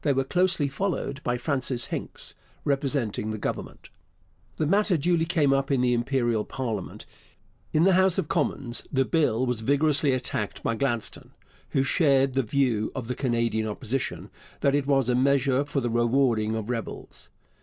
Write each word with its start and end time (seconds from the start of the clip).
They 0.00 0.14
were 0.14 0.24
closely 0.24 0.68
followed 0.68 1.22
by 1.22 1.36
Francis 1.36 1.88
Hincks, 1.88 2.34
representing 2.64 3.30
the 3.30 3.36
Government. 3.36 3.90
The 4.56 4.66
matter 4.66 4.96
duly 4.96 5.26
came 5.26 5.52
up 5.52 5.70
in 5.70 5.82
the 5.82 5.92
Imperial 5.92 6.46
parliament. 6.46 7.04
In 7.74 7.84
the 7.84 7.92
House 7.92 8.16
of 8.16 8.26
Commons 8.26 8.88
the 8.90 9.04
Bill 9.04 9.44
was 9.44 9.60
vigorously 9.60 10.12
attacked 10.14 10.62
by 10.62 10.76
Gladstone, 10.76 11.32
who 11.72 11.82
shared 11.82 12.32
the 12.32 12.42
view 12.42 12.90
of 12.94 13.06
the 13.06 13.14
Canadian 13.14 13.66
Opposition 13.68 14.30
that 14.60 14.74
it 14.74 14.86
was 14.86 15.10
a 15.10 15.14
measure 15.14 15.62
for 15.62 15.82
the 15.82 15.90
rewarding 15.90 16.56
of 16.56 16.70
rebels. 16.70 17.28